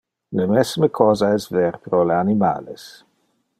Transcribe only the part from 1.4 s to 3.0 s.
es ver pro le animales.